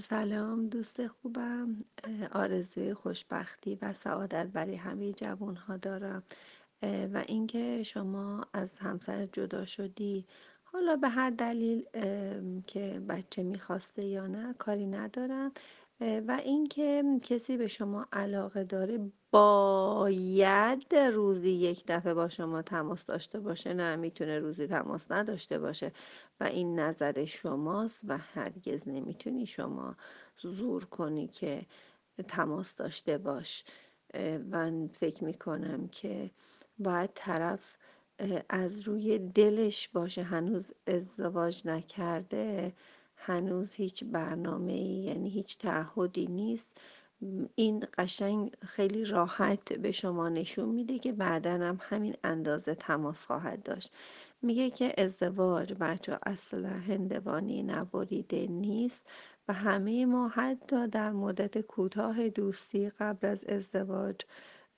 سلام 0.00 0.68
دوست 0.68 1.06
خوبم. 1.06 1.84
آرزوی 2.32 2.94
خوشبختی 2.94 3.78
و 3.82 3.92
سعادت 3.92 4.46
برای 4.46 4.74
همه 4.76 5.12
جوانها 5.12 5.76
دارم. 5.76 6.22
اه، 6.82 7.06
و 7.06 7.24
اینکه 7.26 7.82
شما 7.82 8.46
از 8.52 8.78
همسر 8.78 9.26
جدا 9.26 9.66
شدی. 9.66 10.26
حالا 10.64 10.96
به 10.96 11.08
هر 11.08 11.30
دلیل 11.30 11.84
که 12.66 13.02
بچه 13.08 13.42
می‌خواسته 13.42 14.06
یا 14.06 14.26
نه 14.26 14.54
کاری 14.58 14.86
ندارم. 14.86 15.52
و 16.00 16.40
اینکه 16.44 17.04
کسی 17.22 17.56
به 17.56 17.68
شما 17.68 18.06
علاقه 18.12 18.64
داره 18.64 19.10
باید 19.30 20.94
روزی 20.94 21.50
یک 21.50 21.84
دفعه 21.86 22.14
با 22.14 22.28
شما 22.28 22.62
تماس 22.62 23.04
داشته 23.04 23.40
باشه. 23.40 23.74
نه 23.74 23.96
می‌تونه 23.96 24.38
روزی 24.38 24.66
تماس 24.66 25.10
نداشته 25.10 25.58
باشه. 25.58 25.92
و 26.40 26.44
این 26.44 26.78
نظر 26.78 27.24
شماست 27.24 28.00
و 28.08 28.18
هرگز 28.18 28.88
نمی‌تونی 28.88 29.46
شما 29.46 29.96
زور 30.42 30.84
کنی 30.84 31.28
که 31.28 31.66
تماس 32.28 32.74
داشته 32.76 33.18
باش. 33.18 33.64
من 34.50 34.88
فکر 34.88 35.24
می‌کنم 35.24 35.88
که 35.88 36.30
باید 36.78 37.10
طرف 37.14 37.76
از 38.48 38.80
روی 38.80 39.18
دلش 39.18 39.88
باشه. 39.88 40.22
هنوز 40.22 40.72
ازدواج 40.86 41.66
نکرده. 41.66 42.72
هنوز 43.18 43.74
هیچ 43.74 44.04
برنامه 44.04 44.78
یعنی 44.80 45.30
هیچ 45.30 45.58
تعهدی 45.58 46.26
نیست. 46.26 46.66
این 47.54 47.86
قشنگ 47.98 48.56
خیلی 48.66 49.04
راحت 49.04 49.72
به 49.72 49.92
شما 49.92 50.28
نشون 50.28 50.68
میده 50.68 50.98
که 50.98 51.12
بعدا 51.12 51.50
هم 51.50 51.78
همین 51.82 52.14
اندازه 52.24 52.74
تماس 52.74 53.24
خواهد 53.24 53.62
داشت. 53.62 53.92
میگه 54.42 54.70
که 54.70 54.94
ازدواج 54.98 55.74
بچه 55.80 56.18
اصلا 56.26 56.68
هندوانی 56.68 57.62
نبریده 57.62 58.46
نیست 58.46 59.10
و 59.48 59.52
همه 59.52 60.06
ما 60.06 60.28
حتی 60.28 60.88
در 60.88 61.12
مدت 61.12 61.58
کوتاه 61.58 62.28
دوستی 62.28 62.88
قبل 62.88 63.28
از 63.28 63.44
ازدواج 63.44 64.16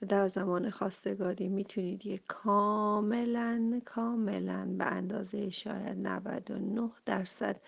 در 0.09 0.27
زمان 0.27 0.69
خواستگاری 0.69 1.47
می‌تونید 1.47 2.05
یه 2.05 2.19
کاملا 2.27 3.81
کاملا 3.85 4.75
به 4.77 4.85
اندازه 4.85 5.49
شاید 5.49 5.97
99 5.97 6.91
درصد 7.05 7.61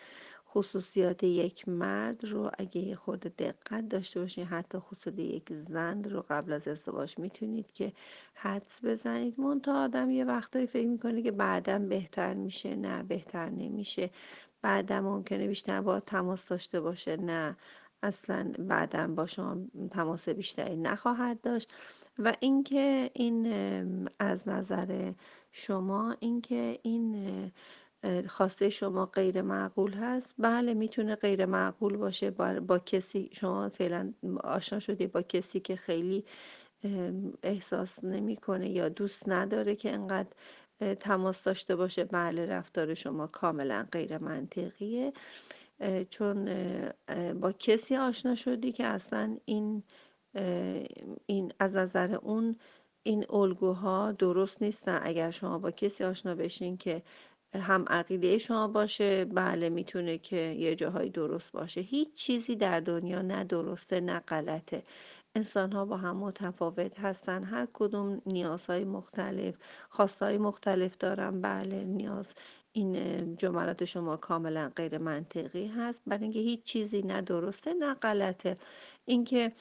خصوصیات 0.54 1.24
یک 1.24 1.70
مرد 1.70 2.26
رو 2.26 2.52
اگه 2.58 2.82
یه 2.82 2.96
خورده 2.96 3.30
دقت 3.30 3.90
داشته 3.90 4.20
باشین 4.20 4.46
حتی 4.46 4.78
خصوصیات 4.78 5.20
یک 5.20 5.54
زن 5.54 6.04
رو 6.04 6.26
قبل 6.30 6.54
از 6.54 6.68
ازدواج 6.68 7.20
می‌تونید 7.20 7.72
که 7.72 7.94
حدس 8.34 8.86
بزنید. 8.86 9.40
منتها 9.40 9.84
آدم 9.84 10.12
یه 10.12 10.26
وقتایی 10.26 10.68
فکر 10.68 10.88
می‌کنه 10.88 11.22
که 11.22 11.32
بعدا 11.32 11.80
بهتر 11.80 12.34
میشه 12.34 12.76
نه 12.76 13.04
بهتر 13.04 13.50
نمیشه. 13.50 14.10
بعدا 14.62 15.02
ممکنه 15.02 15.48
بیشتر 15.48 15.82
با 15.82 16.00
تماس 16.00 16.48
داشته 16.48 16.82
باشه 16.82 17.18
نه 17.18 17.58
اصلا 18.04 18.52
بعدا 18.60 19.08
با 19.08 19.26
شما 19.26 19.58
تماس 19.92 20.30
بیشتری 20.30 20.76
نخواهد 20.76 21.42
داشت. 21.42 21.74
و 22.20 22.34
اینکه 22.40 23.12
این 23.14 23.48
از 24.20 24.48
نظر 24.48 25.12
شما 25.52 26.16
اینکه 26.20 26.80
این 26.84 27.52
خواسته 28.28 28.70
شما 28.70 29.06
غیر 29.06 29.42
معقول 29.42 29.94
هست. 29.94 30.36
بله 30.38 30.74
می‌تونه 30.74 31.16
غیر 31.16 31.46
معقول 31.46 31.98
باشه. 31.98 32.32
با, 32.32 32.60
با 32.60 32.80
کسی 32.80 33.30
شما 33.34 33.70
فعلا 33.70 34.14
آشنا 34.44 34.80
شدی 34.80 35.08
با 35.08 35.22
کسی 35.22 35.60
که 35.60 35.76
خیلی 35.76 36.26
احساس 37.44 38.04
نمی‌کنه 38.04 38.70
یا 38.70 38.90
دوست 38.90 39.30
نداره 39.30 39.76
که 39.76 39.94
انقدر 39.94 40.30
تماس 41.00 41.44
داشته 41.44 41.76
باشه. 41.76 42.04
بله 42.04 42.46
رفتار 42.46 42.94
شما 42.94 43.28
کاملا 43.28 43.88
غیر 43.92 44.18
منطقیه. 44.18 45.14
چون 46.10 46.50
با 47.42 47.52
کسی 47.52 47.96
آشنا 47.96 48.36
شدی 48.36 48.72
که 48.72 48.86
اصلا 48.86 49.38
این 49.46 49.84
این 51.26 51.54
از 51.60 51.78
نظر 51.78 52.16
اون 52.16 52.56
این 53.04 53.26
الگوها 53.30 54.12
درست 54.12 54.62
نیستن. 54.62 55.00
اگر 55.04 55.32
شما 55.32 55.60
با 55.60 55.72
کسی 55.72 56.04
آشنا 56.04 56.36
بشین 56.36 56.78
که 56.78 57.04
هم 57.62 57.86
عقیده 57.90 58.38
شما 58.38 58.68
باشه 58.68 59.26
بله 59.26 59.70
می‌تونه 59.70 60.18
که 60.18 60.36
یه 60.38 60.76
جاهایی 60.76 61.10
درست 61.10 61.52
باشه. 61.52 61.82
هیچ 61.82 62.14
چیزی 62.14 62.56
در 62.56 62.80
دنیا 62.80 63.22
نه 63.22 63.44
درسته 63.44 64.00
نه 64.02 64.20
غلطه. 64.20 64.84
انسان 65.36 65.72
ها 65.72 65.86
با 65.86 65.98
هم 65.98 66.18
متفاوت 66.18 67.00
هستن. 67.00 67.44
هر 67.44 67.68
کدوم 67.74 68.22
نیازهای 68.26 68.84
مختلف 68.86 69.56
خواستهای 69.90 70.38
مختلف 70.38 70.98
دارن. 70.98 71.42
بله 71.42 71.84
نیاز 71.84 72.34
این 72.74 73.36
جملات 73.38 73.86
شما 73.86 74.18
کاملا 74.18 74.72
غیر 74.76 74.98
منطقی 74.98 75.68
هست. 75.68 76.02
برای 76.08 76.24
اینکه 76.24 76.40
هیچ 76.40 76.64
چیزی 76.64 77.02
نه 77.02 77.22
درسته 77.22 77.74
نه 77.74 77.94
غلطه. 77.94 78.58
اینکه 79.06 79.52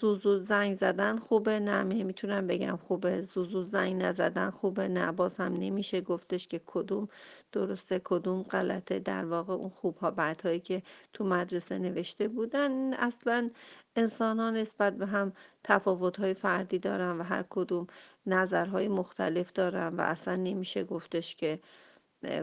زوزو 0.00 0.38
زنگ 0.38 0.74
زدن 0.74 1.18
خوبه؟ 1.18 1.60
نه. 1.60 1.82
نمی‌تونم 1.82 2.46
بگم 2.46 2.76
خوبه. 2.76 3.22
زوزو 3.22 3.62
زنگ 3.62 4.02
نزدن 4.02 4.50
خوبه؟ 4.50 4.88
نه. 4.88 5.12
باز 5.12 5.36
هم 5.36 5.52
نمیشه 5.52 6.00
گفتش 6.00 6.48
که 6.48 6.60
کدوم 6.66 7.08
درسته 7.52 8.00
کدوم 8.04 8.42
غلطه. 8.42 8.98
در 8.98 9.24
واقع 9.24 9.54
اون 9.54 9.70
خوبها 9.70 10.10
بدهایی 10.10 10.60
که 10.60 10.82
تو 11.12 11.24
مدرسه 11.24 11.78
نوشته 11.78 12.28
بودن 12.28 12.94
اصلا 12.94 13.50
انسان 13.96 14.40
ها 14.40 14.50
نسبت 14.50 14.96
به 14.96 15.06
هم 15.06 15.32
تفاوت‌های 15.64 16.34
فردی 16.34 16.78
دارن 16.78 17.18
و 17.18 17.22
هر 17.22 17.44
کدوم 17.50 17.86
نظرهای 18.26 18.88
مختلف 18.88 19.52
دارن 19.52 19.96
و 19.96 20.00
اصلا 20.00 20.34
نمیشه 20.34 20.84
گفتش 20.84 21.36
که 21.36 21.60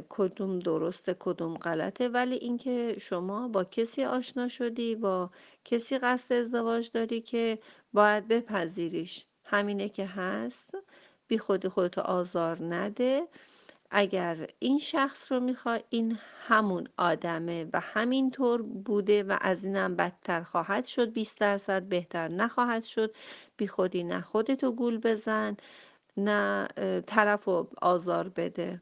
کدوم 0.09 0.59
درسته 0.59 1.15
کدوم 1.19 1.57
غلطه. 1.57 2.09
ولی 2.09 2.35
اینکه 2.35 2.95
شما 3.01 3.47
با 3.47 3.63
کسی 3.63 4.03
آشنا 4.03 4.47
شدی 4.47 4.95
با 4.95 5.29
کسی 5.65 5.97
قصد 5.97 6.35
ازدواج 6.35 6.91
داری 6.91 7.21
که 7.21 7.59
باید 7.93 8.27
بپذیریش. 8.27 9.25
همینه 9.43 9.89
که 9.89 10.05
هست. 10.05 10.77
بی 11.27 11.37
خودی 11.37 11.67
خودتو 11.67 12.01
آزار 12.01 12.63
نده. 12.63 13.27
اگر 13.91 14.47
این 14.59 14.79
شخص 14.79 15.31
رو 15.31 15.39
می‌خوای 15.39 15.83
این 15.89 16.19
همون 16.47 16.87
آدمه 16.97 17.69
و 17.73 17.79
همینطور 17.79 18.61
بوده 18.61 19.23
و 19.23 19.37
از 19.41 19.63
اینم 19.63 19.95
بدتر 19.95 20.43
خواهد 20.43 20.85
شد 20.85 21.11
20 21.13 21.39
درصد 21.39 21.83
بهتر 21.83 22.27
نخواهد 22.27 22.83
شد. 22.83 23.15
بی 23.57 23.67
خودی 23.67 24.03
نه 24.03 24.21
خودتو 24.21 24.71
گول 24.71 24.97
بزن 24.97 25.57
نه 26.17 26.67
طرف 27.07 27.43
رو 27.45 27.69
آزار 27.81 28.29
بده. 28.29 28.81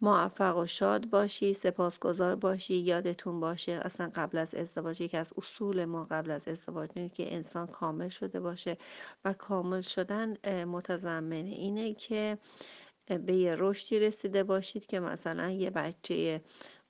موفق 0.00 0.56
و 0.56 0.66
شاد 0.66 1.06
باشی 1.10 1.52
سپاسگزار 1.52 2.36
باشی 2.36 2.74
یادتون 2.74 3.40
باشه. 3.40 3.72
اصلا 3.72 4.10
قبل 4.14 4.38
از 4.38 4.54
ازدواج 4.54 5.00
یکی 5.00 5.16
از 5.16 5.32
اصول 5.38 5.84
ما 5.84 6.04
قبل 6.04 6.30
از 6.30 6.48
ازدواج 6.48 6.90
اینه 6.96 7.08
که 7.08 7.34
انسان 7.34 7.66
کامل 7.66 8.08
شده 8.08 8.40
باشه 8.40 8.78
و 9.24 9.32
کامل 9.32 9.80
شدن 9.80 10.36
متضمن 10.64 11.32
اینه 11.32 11.94
که 11.94 12.38
به 13.08 13.34
یه 13.34 13.56
رشدی 13.58 14.00
رسیده 14.00 14.44
باشید 14.44 14.86
که 14.86 15.00
مثلا 15.00 15.50
یه 15.50 15.70
بچه 15.70 16.42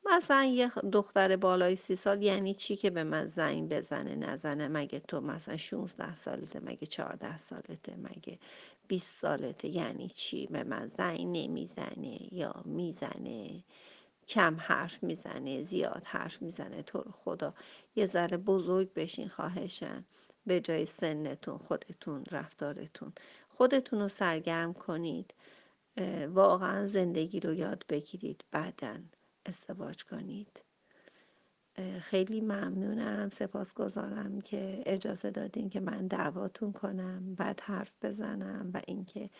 مثلا 0.06 0.44
یه 0.44 0.68
دختر 0.68 1.36
بالای 1.36 1.76
سی 1.76 1.94
سال 1.96 2.22
یعنی 2.22 2.54
چی 2.54 2.76
که 2.76 2.90
به 2.90 3.04
من 3.04 3.26
زنگ 3.26 3.68
بزنه 3.68 4.14
نزنه 4.14 4.68
مگه 4.68 5.00
تو 5.00 5.20
مثلا 5.20 5.56
16 5.56 6.14
سالته 6.14 6.60
مگه 6.60 6.86
14 6.86 7.38
سالته 7.38 7.96
مگه 7.96 8.38
20 8.88 9.18
سالته؟ 9.18 9.68
یعنی 9.68 10.08
چی؟ 10.08 10.46
به 10.46 10.64
من 10.64 10.86
زنگ 10.88 11.20
نمی‌زنه 11.22 12.34
یا 12.34 12.62
می‌زنه؟ 12.64 13.64
کم 14.28 14.56
حرف 14.60 15.02
می‌زنه 15.02 15.62
زیاد 15.62 16.02
حرف 16.04 16.42
می‌زنه. 16.42 16.82
تو 16.82 16.98
رو 17.00 17.10
خدا 17.12 17.54
یه 17.96 18.06
ذره 18.06 18.36
بزرگ 18.36 18.92
بشین 18.94 19.28
خواهشن. 19.28 20.04
به 20.46 20.60
جای 20.60 20.86
سنتون 20.86 21.58
خودتون 21.58 22.24
رفتارتون. 22.30 23.12
خودتون 23.48 24.00
رو 24.00 24.08
سرگرم 24.08 24.72
کنید. 24.74 25.34
واقعا 26.28 26.86
زندگی 26.86 27.40
رو 27.40 27.54
یاد 27.54 27.84
بگیرید 27.88 28.44
بعداً 28.50 28.96
ازدواج 29.46 30.04
کنید. 30.04 30.60
خیلی 32.00 32.40
ممنونم 32.40 33.30
سپاسگزارم 33.30 34.40
که 34.40 34.82
اجازه 34.86 35.30
دادین 35.30 35.70
که 35.70 35.80
من 35.80 36.06
دعواتون 36.06 36.72
کنم 36.72 37.34
بعد 37.34 37.60
حرف 37.60 37.92
بزنم 38.02 38.70
و 38.74 38.82
اینکه 38.86 39.30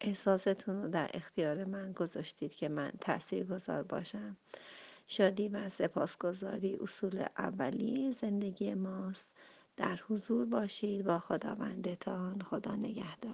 احساستون 0.00 0.82
رو 0.82 0.88
در 0.88 1.10
اختیار 1.14 1.64
من 1.64 1.92
گذاشتید 1.92 2.54
که 2.54 2.68
من 2.68 2.92
تأثیر 3.00 3.44
گذار 3.44 3.82
باشم. 3.82 4.36
شادی 5.06 5.48
و 5.48 5.68
سپاسگزاری 5.68 6.78
اصول 6.80 7.24
اولی 7.38 8.12
زندگی 8.12 8.74
ماست. 8.74 9.26
در 9.76 9.96
حضور 10.08 10.46
باشید. 10.46 11.04
با 11.04 11.18
خداوندتان 11.18 12.42
خدا 12.42 12.74
نگهدار. 12.76 13.32